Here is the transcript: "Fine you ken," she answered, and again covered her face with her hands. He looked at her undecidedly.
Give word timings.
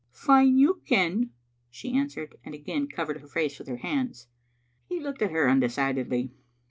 "Fine 0.25 0.57
you 0.57 0.81
ken," 0.87 1.29
she 1.69 1.93
answered, 1.95 2.35
and 2.43 2.55
again 2.55 2.87
covered 2.87 3.21
her 3.21 3.27
face 3.27 3.59
with 3.59 3.67
her 3.67 3.77
hands. 3.77 4.25
He 4.87 4.99
looked 4.99 5.21
at 5.21 5.29
her 5.29 5.47
undecidedly. 5.47 6.31